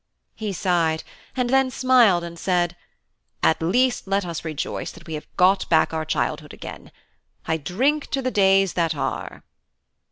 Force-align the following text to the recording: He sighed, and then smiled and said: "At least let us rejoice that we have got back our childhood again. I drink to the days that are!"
He 0.33 0.51
sighed, 0.51 1.03
and 1.35 1.51
then 1.51 1.69
smiled 1.69 2.23
and 2.23 2.39
said: 2.39 2.75
"At 3.43 3.61
least 3.61 4.07
let 4.07 4.25
us 4.25 4.43
rejoice 4.43 4.91
that 4.93 5.05
we 5.05 5.13
have 5.13 5.27
got 5.37 5.69
back 5.69 5.93
our 5.93 6.05
childhood 6.05 6.53
again. 6.55 6.91
I 7.45 7.57
drink 7.57 8.07
to 8.07 8.23
the 8.23 8.31
days 8.31 8.73
that 8.73 8.95
are!" 8.95 9.43